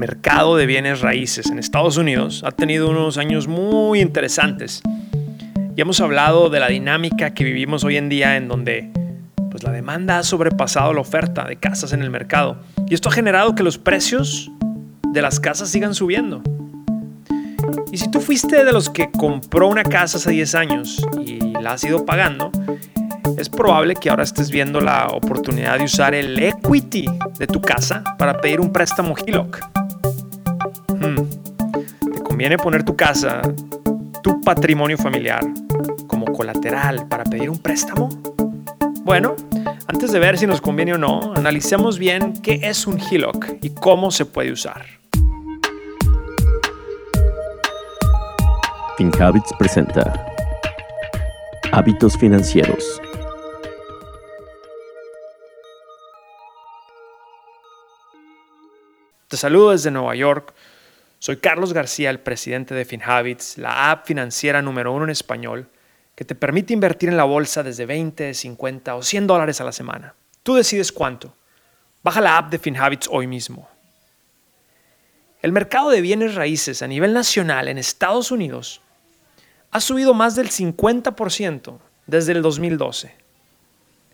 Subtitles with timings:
[0.00, 4.82] mercado de bienes raíces en Estados Unidos ha tenido unos años muy interesantes.
[5.76, 8.90] Y hemos hablado de la dinámica que vivimos hoy en día en donde
[9.50, 12.56] pues la demanda ha sobrepasado la oferta de casas en el mercado.
[12.88, 14.50] Y esto ha generado que los precios
[15.12, 16.42] de las casas sigan subiendo.
[17.92, 21.72] Y si tú fuiste de los que compró una casa hace 10 años y la
[21.72, 22.50] has ido pagando,
[23.36, 27.04] es probable que ahora estés viendo la oportunidad de usar el equity
[27.38, 29.79] de tu casa para pedir un préstamo HELOC.
[32.40, 32.42] Hmm.
[32.42, 33.42] ¿Te conviene poner tu casa,
[34.22, 35.44] tu patrimonio familiar,
[36.06, 38.08] como colateral para pedir un préstamo?
[39.02, 39.36] Bueno,
[39.86, 43.74] antes de ver si nos conviene o no, analicemos bien qué es un HELOC y
[43.74, 44.86] cómo se puede usar.
[48.96, 50.26] FinHabits presenta
[51.72, 53.02] Hábitos Financieros
[59.28, 60.54] Te saludo desde Nueva York.
[61.20, 65.68] Soy Carlos García, el presidente de FinHabits, la app financiera número uno en español
[66.14, 69.72] que te permite invertir en la bolsa desde 20, 50 o 100 dólares a la
[69.72, 70.14] semana.
[70.42, 71.34] Tú decides cuánto.
[72.02, 73.68] Baja la app de FinHabits hoy mismo.
[75.42, 78.80] El mercado de bienes raíces a nivel nacional en Estados Unidos
[79.72, 83.14] ha subido más del 50% desde el 2012.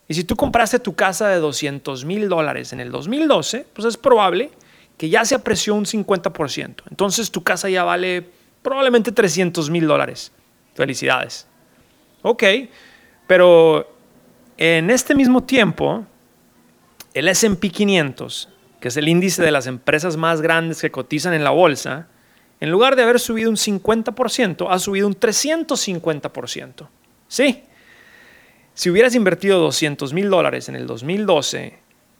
[0.09, 3.95] Y si tú compraste tu casa de 200 mil dólares en el 2012, pues es
[3.95, 4.66] probable que
[4.99, 6.83] ya se apreció un 50%.
[6.89, 8.29] Entonces tu casa ya vale
[8.61, 10.31] probablemente 300 mil dólares.
[10.73, 11.47] Felicidades.
[12.23, 12.43] Ok,
[13.27, 13.95] pero
[14.57, 16.05] en este mismo tiempo,
[17.13, 21.43] el SP 500, que es el índice de las empresas más grandes que cotizan en
[21.43, 22.07] la bolsa,
[22.59, 26.87] en lugar de haber subido un 50%, ha subido un 350%.
[27.27, 27.63] Sí,
[28.73, 31.79] si hubieras invertido 200 mil dólares en el 2012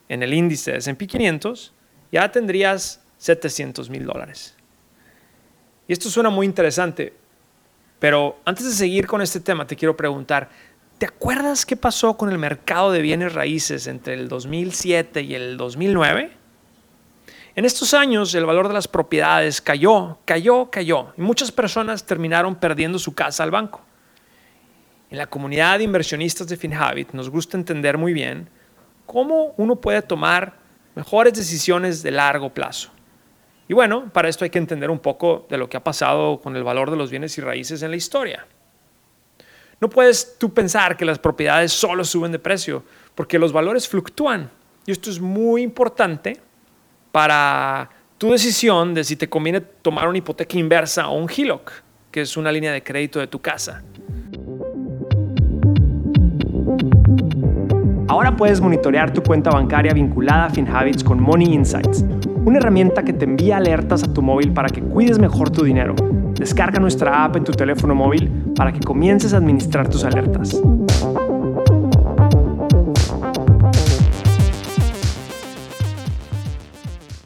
[0.09, 1.73] en el índice de SP 500,
[2.11, 4.55] ya tendrías 700 mil dólares.
[5.88, 7.14] Y esto suena muy interesante,
[7.99, 10.49] pero antes de seguir con este tema, te quiero preguntar,
[10.97, 15.58] ¿te acuerdas qué pasó con el mercado de bienes raíces entre el 2007 y el
[15.58, 16.32] 2009?
[17.55, 22.55] En estos años el valor de las propiedades cayó, cayó, cayó, y muchas personas terminaron
[22.55, 23.82] perdiendo su casa al banco.
[25.09, 28.49] En la comunidad de inversionistas de FinHabit nos gusta entender muy bien
[29.05, 30.67] cómo uno puede tomar
[30.97, 32.89] mejores decisiones de largo plazo.
[33.67, 36.55] Y bueno, para esto hay que entender un poco de lo que ha pasado con
[36.55, 38.47] el valor de los bienes y raíces en la historia.
[39.80, 44.49] No puedes tú pensar que las propiedades solo suben de precio, porque los valores fluctúan.
[44.87, 46.39] Y esto es muy importante
[47.11, 47.87] para
[48.17, 51.71] tu decisión de si te conviene tomar una hipoteca inversa o un HELOC,
[52.09, 53.83] que es una línea de crédito de tu casa.
[58.10, 62.06] Ahora puedes monitorear tu cuenta bancaria vinculada a FinHabits con Money Insights,
[62.45, 65.94] una herramienta que te envía alertas a tu móvil para que cuides mejor tu dinero.
[66.34, 70.58] Descarga nuestra app en tu teléfono móvil para que comiences a administrar tus alertas.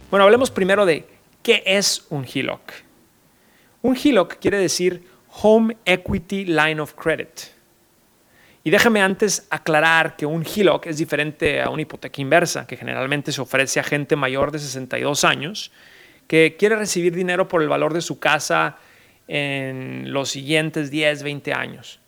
[0.10, 1.08] Bueno, hablemos primero de
[1.44, 2.60] qué es un HELOC.
[3.84, 5.04] Un HELOC quiere decir
[5.44, 7.61] Home Equity Line of Credit.
[8.64, 13.32] Y déjame antes aclarar que un HELOC es diferente a una hipoteca inversa, que generalmente
[13.32, 15.72] se ofrece a gente mayor de 62 años
[16.28, 18.78] que quiere recibir dinero por el valor de su casa
[19.28, 22.00] en los siguientes 10, 20 años.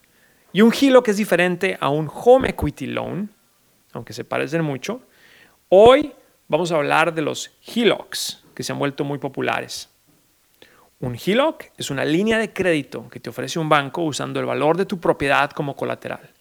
[0.54, 3.30] Y un HELOC es diferente a un Home Equity Loan,
[3.92, 5.02] aunque se parecen mucho.
[5.70, 6.14] Hoy
[6.48, 9.90] vamos a hablar de los HELOCs, que se han vuelto muy populares.
[11.00, 14.78] Un HELOC es una línea de crédito que te ofrece un banco usando el valor
[14.78, 16.33] de tu propiedad como colateral.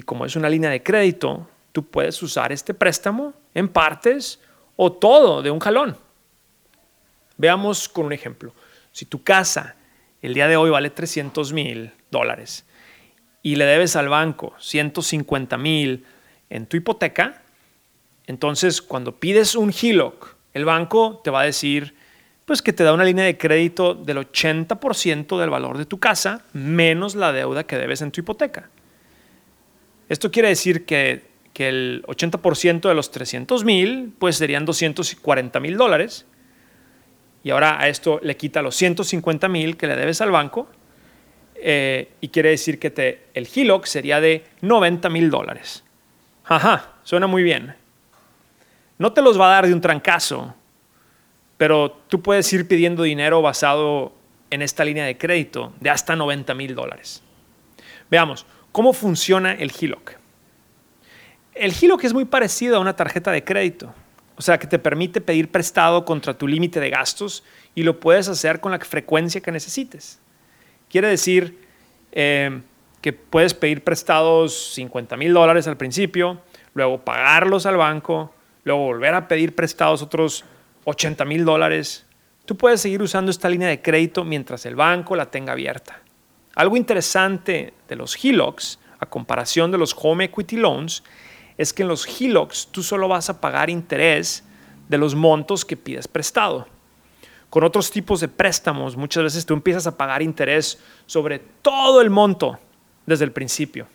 [0.00, 4.40] Y como es una línea de crédito, tú puedes usar este préstamo en partes
[4.76, 5.94] o todo de un jalón.
[7.36, 8.54] Veamos con un ejemplo.
[8.92, 9.76] Si tu casa
[10.22, 12.64] el día de hoy vale 300 mil dólares
[13.42, 16.06] y le debes al banco 150 mil
[16.48, 17.42] en tu hipoteca,
[18.26, 21.94] entonces cuando pides un HELOC, el banco te va a decir
[22.46, 26.46] pues que te da una línea de crédito del 80% del valor de tu casa
[26.54, 28.70] menos la deuda que debes en tu hipoteca.
[30.10, 36.26] Esto quiere decir que, el 80% de los 300 mil, pues serían 240 mil dólares.
[37.44, 40.68] Y ahora a esto le quita los 150 mil que le debes al banco.
[41.54, 45.84] Eh, y quiere decir que te, el HELOC sería de 90 mil dólares.
[46.46, 47.74] Ajá, suena muy bien.
[48.96, 50.54] No te los va a dar de un trancazo,
[51.58, 54.14] pero tú puedes ir pidiendo dinero basado
[54.48, 57.22] en esta línea de crédito de hasta 90 mil dólares.
[58.10, 60.12] Veamos, ¿Cómo funciona el HELOC?
[61.54, 63.92] El HELOC es muy parecido a una tarjeta de crédito.
[64.36, 67.44] o sea, que te permite pedir prestado contra tu límite de gastos
[67.74, 70.18] y lo puedes hacer con la frecuencia que necesites.
[70.88, 71.58] Quiere decir
[72.12, 72.62] eh,
[73.02, 76.40] que puedes pedir prestados 50 mil dólares al principio,
[76.72, 78.32] luego pagarlos al banco,
[78.64, 80.44] luego volver a pedir prestados otros
[80.84, 82.06] 80 mil dólares.
[82.46, 86.00] Tú puedes seguir usando esta línea de crédito mientras el banco la tenga abierta.
[86.54, 91.02] Algo interesante de los HELOCs, a comparación de los Home Equity Loans,
[91.56, 94.44] es que en los HELOCs tú solo vas a pagar interés
[94.88, 96.66] de los montos que pides prestado.
[97.48, 102.10] Con otros tipos de préstamos, muchas veces tú empiezas a pagar interés sobre todo el
[102.10, 102.58] monto
[103.06, 103.86] desde el principio.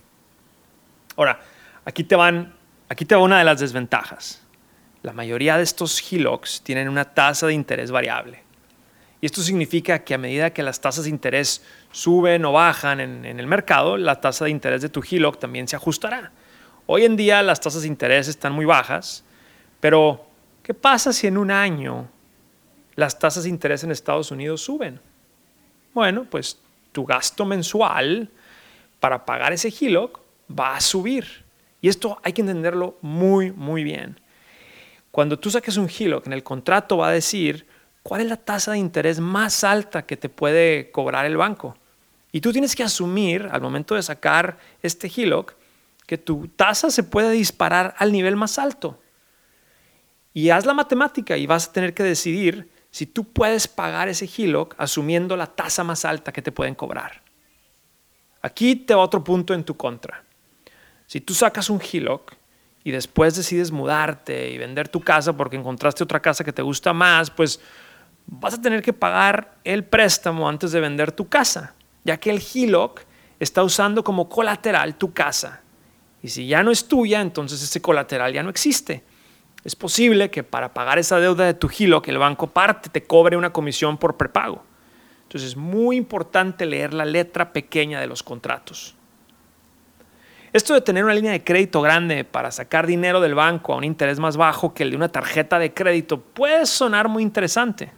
[1.18, 1.42] Ahora,
[1.84, 2.54] aquí te van,
[2.88, 4.42] aquí te va una de las desventajas.
[5.04, 8.45] La mayoría de estos HELOCs tienen una tasa de interés variable.
[9.22, 13.26] Y esto significa que a medida que las tasas de interés suben o bajan en,
[13.26, 16.32] el mercado, la tasa de interés de tu HELOC también se ajustará.
[16.86, 19.24] Hoy en día las tasas de interés están muy bajas,
[19.80, 20.26] pero
[20.62, 22.08] ¿qué pasa si en un año
[22.96, 25.00] las tasas de interés en Estados Unidos suben?
[25.94, 26.60] Bueno, pues
[26.92, 28.30] tu gasto mensual
[29.00, 30.20] para pagar ese HELOC
[30.58, 31.46] va a subir.
[31.82, 34.20] Y esto hay que entenderlo muy, muy bien.
[35.12, 37.66] Cuando tú saques un HELOC, en el contrato va a decir
[38.06, 41.76] cuál es la tasa de interés más alta que te puede cobrar el banco.
[42.32, 45.56] Y tú tienes que asumir al momento de sacar este HELOC
[46.06, 49.02] que tu tasa se puede disparar al nivel más alto.
[50.36, 54.30] Y haz la matemática y vas a tener que decidir si tú puedes pagar ese
[54.30, 57.24] HELOC asumiendo la tasa más alta que te pueden cobrar.
[58.44, 60.24] Aquí te va otro punto en tu contra.
[61.08, 62.36] Si tú sacas un HELOC
[62.84, 66.94] y después decides mudarte y vender tu casa porque encontraste otra casa que te gusta
[66.94, 67.60] más, pues
[68.28, 72.42] vas a tener que pagar el préstamo antes de vender tu casa, ya que el
[72.42, 73.02] HELOC
[73.40, 75.62] está usando como colateral tu casa
[76.26, 79.04] y si ya no es tuya, entonces ese colateral ya no existe.
[79.64, 83.38] Es posible que para pagar esa deuda de tu que el banco parte, te cobre
[83.38, 84.64] una comisión por prepago.
[85.22, 88.96] Entonces es muy importante leer la letra pequeña de los contratos.
[90.52, 93.84] Esto de tener una línea de crédito grande para sacar dinero del banco a un
[93.84, 97.92] interés más bajo que el de una tarjeta de crédito puede sonar muy interesante.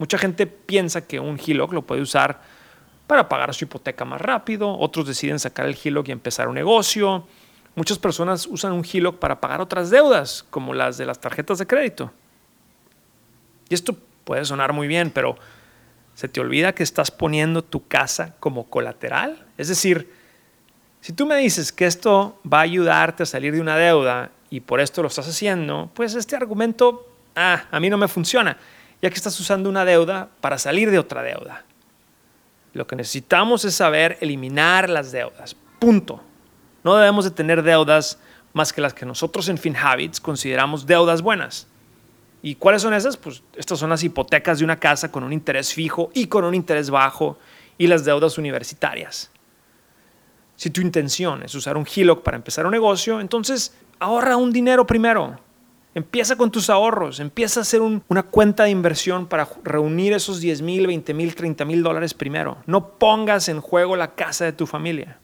[0.00, 2.40] Mucha gente piensa que un HELOC lo puede usar
[3.06, 7.24] para pagar su hipoteca más rápido, otros deciden sacar el HELOC y empezar un negocio,
[7.74, 11.66] Muchas personas usan un HELOC para pagar otras deudas, como las de las tarjetas de
[11.66, 12.12] crédito.
[13.68, 15.36] Y esto puede sonar muy bien, pero
[16.14, 19.46] ¿se te olvida que estás poniendo tu casa como colateral?
[19.56, 20.12] Es decir,
[21.00, 24.60] si tú me dices que esto va a ayudarte a salir de una deuda y
[24.60, 27.06] por esto lo estás haciendo, pues este argumento
[27.36, 28.58] ah, a mí no me funciona,
[29.02, 31.64] ya que estás usando una deuda para salir de otra deuda.
[32.72, 35.56] Lo que necesitamos es saber eliminar las deudas.
[35.78, 36.22] Punto.
[36.84, 38.18] No debemos de tener deudas
[38.52, 41.66] más que las que nosotros en FinHabits consideramos deudas buenas.
[42.42, 43.16] ¿Y cuáles son esas?
[43.16, 46.54] Pues estas son las hipotecas de una casa con un interés fijo y con un
[46.54, 47.38] interés bajo
[47.76, 49.30] y las deudas universitarias.
[50.56, 54.86] Si tu intención es usar un HELOC para empezar un negocio, entonces ahorra un dinero
[54.86, 55.38] primero.
[55.92, 60.62] Empieza con tus ahorros, empieza a hacer una cuenta de inversión para reunir esos 10
[60.62, 62.58] mil, 20 mil, 30 mil dólares primero.
[62.66, 65.18] No pongas en juego la casa de tu familia.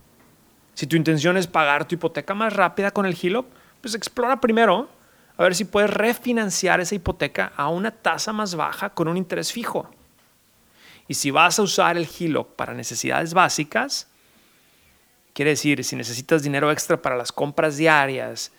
[0.74, 3.46] Si tu intención es pagar tu hipoteca más rápida con el HELOC,
[3.80, 4.88] pues explora primero
[5.36, 9.52] a ver si puedes refinanciar esa hipoteca a una tasa más baja con un interés
[9.52, 9.88] fijo.
[11.06, 14.08] Y si vas a usar el HELOC para necesidades básicas,
[15.32, 18.50] quiere decir, si necesitas dinero extra para las compras diarias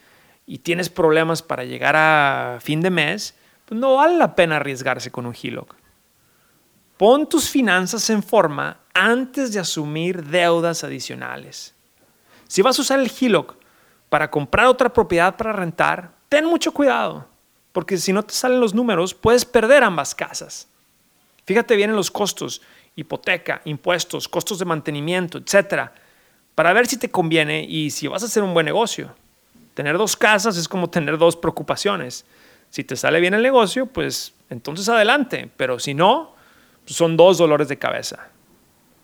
[0.48, 3.36] y tienes problemas para llegar a fin de mes,
[3.66, 5.75] pues no vale la pena arriesgarse con un HELOC.
[6.96, 11.75] Pon tus finanzas en forma antes de asumir deudas adicionales.
[12.48, 13.56] Si vas a usar el HELOC
[14.10, 17.27] para comprar otra propiedad para rentar, ten mucho cuidado,
[17.74, 20.70] porque si no te salen los números, puedes perder ambas casas.
[21.46, 22.62] Fíjate bien en los costos,
[22.96, 25.94] hipoteca, impuestos, costos de mantenimiento, etcétera,
[26.56, 29.13] para ver si te conviene y si vas a hacer un buen negocio.
[29.77, 32.25] Tener dos casas es como tener dos preocupaciones.
[32.72, 36.34] Si te sale bien el negocio, pues entonces adelante, pero si no,
[36.88, 38.29] son dos dolores de cabeza.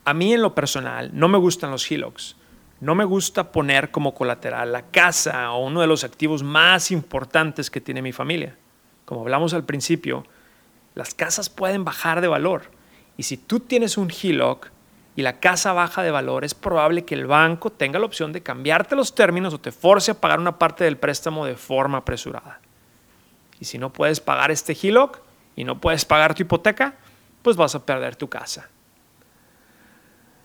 [0.04, 2.38] A mí en lo personal no me gustan los HELOCs
[2.84, 7.70] no me gusta poner como colateral la casa o uno de los activos más importantes
[7.70, 8.58] que tiene mi familia.
[9.06, 10.26] Como hablamos al principio,
[10.94, 12.64] las casas pueden bajar de valor.
[13.16, 14.70] Y si tú tienes un HELOC
[15.16, 18.42] y la casa baja de valor, es probable que el banco tenga la opción de
[18.42, 22.60] cambiarte los términos o te force a pagar una parte del préstamo de forma apresurada.
[23.60, 25.20] Y si no puedes pagar este HELOC
[25.56, 26.96] y no puedes pagar tu hipoteca,
[27.44, 28.70] pues vas a perder tu casa.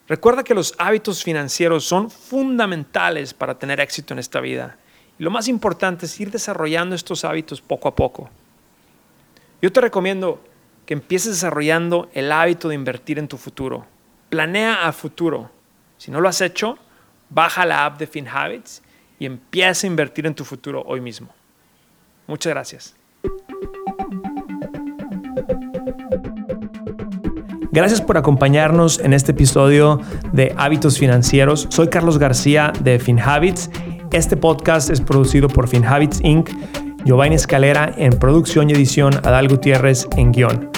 [0.07, 4.77] Recuerda que los hábitos financieros son fundamentales para tener éxito en esta vida.
[5.19, 8.31] Y lo más importante es ir desarrollando estos hábitos poco a poco.
[9.61, 10.43] Yo te recomiendo
[10.87, 13.85] que empieces desarrollando el hábito de invertir en tu futuro.
[14.29, 15.51] Planea a futuro.
[15.97, 16.79] Si no lo has hecho,
[17.31, 18.83] baja la app de FinHabits
[19.19, 21.29] y empieza a invertir en tu futuro hoy mismo.
[22.27, 22.95] Muchas gracias.
[27.71, 30.01] Gracias por acompañarnos en este episodio
[30.33, 31.67] de Hábitos Financieros.
[31.71, 33.71] Soy Carlos García de FinHabits.
[34.13, 36.51] Este podcast es producido por FinHabits Inc.
[37.05, 40.78] Giovanni Escalera en producción y edición, Adal Gutiérrez en guion.